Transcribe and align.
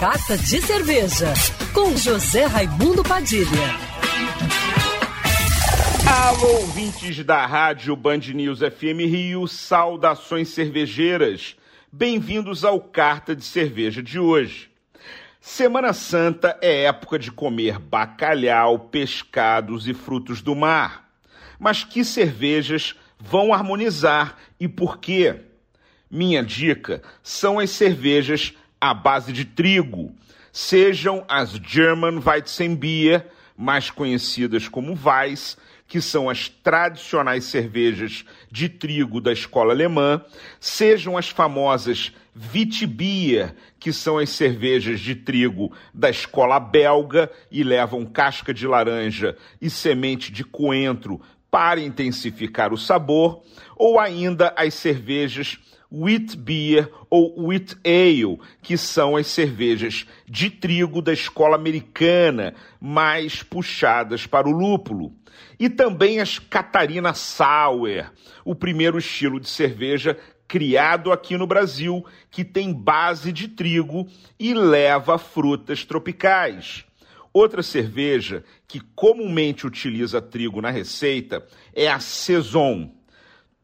Carta 0.00 0.38
de 0.38 0.62
Cerveja, 0.62 1.34
com 1.74 1.96
José 1.96 2.44
Raimundo 2.44 3.02
Padilha. 3.02 3.48
Alô, 6.08 6.60
ouvintes 6.60 7.24
da 7.24 7.44
Rádio 7.44 7.96
Band 7.96 8.20
News 8.32 8.60
FM 8.60 9.10
Rio, 9.10 9.48
saudações 9.48 10.50
cervejeiras. 10.50 11.56
Bem-vindos 11.90 12.64
ao 12.64 12.80
Carta 12.80 13.34
de 13.34 13.44
Cerveja 13.44 14.00
de 14.00 14.20
hoje. 14.20 14.70
Semana 15.40 15.92
Santa 15.92 16.56
é 16.62 16.84
época 16.84 17.18
de 17.18 17.32
comer 17.32 17.80
bacalhau, 17.80 18.78
pescados 18.78 19.88
e 19.88 19.94
frutos 19.94 20.40
do 20.40 20.54
mar. 20.54 21.10
Mas 21.58 21.82
que 21.82 22.04
cervejas 22.04 22.94
vão 23.18 23.52
harmonizar 23.52 24.36
e 24.60 24.68
por 24.68 24.98
quê? 24.98 25.40
Minha 26.08 26.44
dica 26.44 27.02
são 27.20 27.58
as 27.58 27.70
cervejas 27.70 28.54
à 28.80 28.94
base 28.94 29.32
de 29.32 29.44
trigo, 29.44 30.14
sejam 30.52 31.24
as 31.28 31.52
German 31.52 32.20
Weizenbier, 32.24 33.26
mais 33.56 33.90
conhecidas 33.90 34.68
como 34.68 34.98
Weiss, 35.04 35.56
que 35.88 36.00
são 36.00 36.28
as 36.28 36.48
tradicionais 36.48 37.44
cervejas 37.44 38.24
de 38.50 38.68
trigo 38.68 39.20
da 39.20 39.32
escola 39.32 39.72
alemã, 39.72 40.22
sejam 40.60 41.16
as 41.16 41.30
famosas 41.30 42.12
Witbier, 42.54 43.54
que 43.80 43.92
são 43.92 44.18
as 44.18 44.30
cervejas 44.30 45.00
de 45.00 45.14
trigo 45.14 45.72
da 45.92 46.10
escola 46.10 46.60
belga 46.60 47.30
e 47.50 47.64
levam 47.64 48.04
casca 48.04 48.54
de 48.54 48.66
laranja 48.66 49.36
e 49.60 49.68
semente 49.68 50.30
de 50.30 50.44
coentro 50.44 51.20
para 51.50 51.80
intensificar 51.80 52.72
o 52.72 52.78
sabor, 52.78 53.42
ou 53.74 53.98
ainda 53.98 54.52
as 54.56 54.74
cervejas 54.74 55.58
wheat 55.90 56.36
beer 56.36 56.90
ou 57.08 57.46
wheat 57.46 57.76
ale, 57.84 58.38
que 58.62 58.76
são 58.76 59.16
as 59.16 59.26
cervejas 59.26 60.06
de 60.26 60.50
trigo 60.50 61.00
da 61.00 61.12
escola 61.12 61.56
americana, 61.56 62.54
mais 62.80 63.42
puxadas 63.42 64.26
para 64.26 64.48
o 64.48 64.52
lúpulo. 64.52 65.12
E 65.58 65.68
também 65.68 66.20
as 66.20 66.38
Catarina 66.38 67.14
Sour, 67.14 68.10
o 68.44 68.54
primeiro 68.54 68.98
estilo 68.98 69.40
de 69.40 69.48
cerveja 69.48 70.18
criado 70.46 71.12
aqui 71.12 71.36
no 71.36 71.46
Brasil, 71.46 72.04
que 72.30 72.44
tem 72.44 72.72
base 72.72 73.30
de 73.32 73.48
trigo 73.48 74.06
e 74.38 74.54
leva 74.54 75.18
frutas 75.18 75.84
tropicais. 75.84 76.84
Outra 77.32 77.62
cerveja 77.62 78.42
que 78.66 78.80
comumente 78.80 79.66
utiliza 79.66 80.20
trigo 80.20 80.62
na 80.62 80.70
receita 80.70 81.46
é 81.74 81.86
a 81.88 82.00
Saison. 82.00 82.90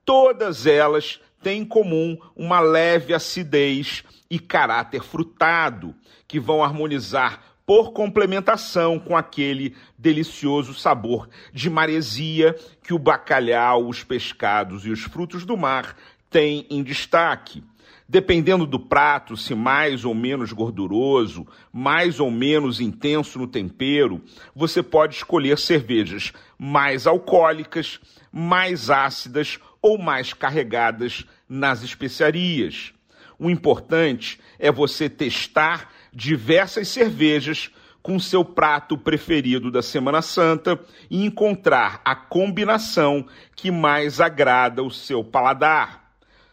Todas 0.05 0.67
elas 0.67 1.19
têm 1.45 1.61
em 1.61 1.65
comum 1.65 2.19
uma 2.35 2.59
leve 2.59 3.13
acidez 3.13 4.03
e 4.31 4.39
caráter 4.39 5.03
frutado, 5.03 5.95
que 6.27 6.41
vão 6.41 6.65
harmonizar 6.65 7.41
por 7.67 7.93
complementação 7.93 8.99
com 8.99 9.17
aquele 9.17 9.77
delicioso 9.97 10.75
sabor 10.75 11.29
de 11.53 11.69
maresia 11.69 12.57
que 12.83 12.95
o 12.95 12.99
bacalhau, 12.99 13.87
os 13.87 14.03
pescados 14.03 14.87
e 14.87 14.91
os 14.91 15.03
frutos 15.03 15.45
do 15.45 15.57
mar 15.57 15.97
têm 16.35 16.67
em 16.69 16.83
destaque. 16.83 17.63
Dependendo 18.09 18.67
do 18.67 18.81
prato, 18.81 19.37
se 19.37 19.55
mais 19.55 20.05
ou 20.05 20.13
menos 20.13 20.53
gorduroso, 20.53 21.47
mais 21.73 22.19
ou 22.19 22.29
menos 22.29 22.81
intenso 22.81 23.39
no 23.39 23.47
tempero, 23.47 24.21
você 24.53 24.83
pode 24.83 25.15
escolher 25.15 25.57
cervejas 25.61 26.33
mais 26.59 27.07
alcoólicas, 27.07 28.01
mais 28.33 28.91
ácidas 28.91 29.61
ou 29.81 29.97
mais 29.97 30.33
carregadas 30.33 31.25
nas 31.49 31.85
especiarias. 31.85 32.93
O 33.39 33.49
importante 33.49 34.41
é 34.59 34.73
você 34.73 35.09
testar 35.09 35.89
diversas 36.13 36.89
cervejas 36.89 37.71
com 38.03 38.19
seu 38.19 38.45
prato 38.45 38.99
preferido 38.99 39.71
da 39.71 39.83
Semana 39.83 40.21
Santa 40.21 40.81
e 41.09 41.25
encontrar 41.25 42.01
a 42.05 42.17
combinação 42.17 43.25
que 43.55 43.71
mais 43.71 44.21
agrada 44.21 44.83
o 44.83 44.91
seu 44.91 45.23
paladar. 45.23 46.04